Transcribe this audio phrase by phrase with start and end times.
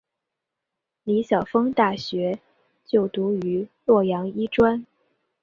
[1.03, 2.39] 李晓峰大学
[2.83, 4.83] 就读于洛阳医专。